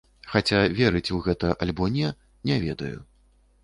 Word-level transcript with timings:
Хаця 0.31 0.61
верыць 0.79 1.13
у 1.17 1.21
гэта 1.29 1.53
альбо 1.63 1.93
не, 2.01 2.13
не 2.51 2.63
ведаю. 2.69 2.95